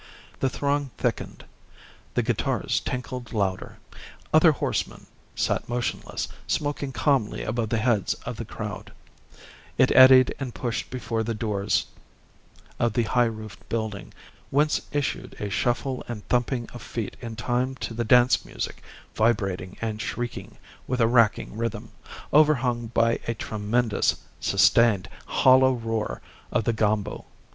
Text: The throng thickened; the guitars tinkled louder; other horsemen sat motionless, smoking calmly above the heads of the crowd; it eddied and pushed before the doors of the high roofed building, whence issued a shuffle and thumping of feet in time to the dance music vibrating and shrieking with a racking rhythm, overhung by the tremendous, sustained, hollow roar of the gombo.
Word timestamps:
The 0.39 0.49
throng 0.49 0.89
thickened; 0.97 1.45
the 2.15 2.23
guitars 2.23 2.79
tinkled 2.79 3.33
louder; 3.33 3.77
other 4.33 4.51
horsemen 4.51 5.05
sat 5.35 5.69
motionless, 5.69 6.27
smoking 6.47 6.91
calmly 6.91 7.43
above 7.43 7.69
the 7.69 7.77
heads 7.77 8.15
of 8.25 8.37
the 8.37 8.43
crowd; 8.45 8.91
it 9.77 9.91
eddied 9.95 10.33
and 10.39 10.55
pushed 10.55 10.89
before 10.89 11.21
the 11.21 11.35
doors 11.35 11.85
of 12.79 12.93
the 12.93 13.03
high 13.03 13.25
roofed 13.27 13.69
building, 13.69 14.11
whence 14.49 14.81
issued 14.91 15.35
a 15.39 15.51
shuffle 15.51 16.03
and 16.07 16.27
thumping 16.27 16.67
of 16.73 16.81
feet 16.81 17.15
in 17.21 17.35
time 17.35 17.75
to 17.75 17.93
the 17.93 18.03
dance 18.03 18.43
music 18.43 18.81
vibrating 19.13 19.77
and 19.81 20.01
shrieking 20.01 20.57
with 20.87 20.99
a 20.99 21.07
racking 21.07 21.55
rhythm, 21.55 21.91
overhung 22.33 22.87
by 22.87 23.17
the 23.27 23.35
tremendous, 23.35 24.15
sustained, 24.39 25.07
hollow 25.27 25.73
roar 25.73 26.23
of 26.51 26.63
the 26.63 26.73
gombo. 26.73 27.25